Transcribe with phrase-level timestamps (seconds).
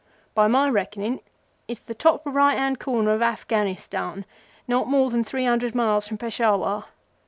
[0.33, 1.19] By my reckoning
[1.67, 4.25] its the top right hand corner of Afghanistan,
[4.67, 6.85] not more than three hundred miles from Peshawar.